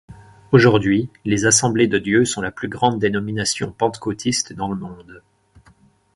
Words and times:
Aujourd'hui, 0.51 1.09
les 1.25 1.45
Assemblées 1.45 1.85
de 1.87 1.99
Dieu 1.99 2.25
sont 2.25 2.41
la 2.41 2.49
plus 2.49 2.67
grande 2.69 2.97
dénomination 2.97 3.71
pentecôtiste 3.71 4.51
dans 4.51 4.67
le 4.67 4.75
monde. 4.75 5.21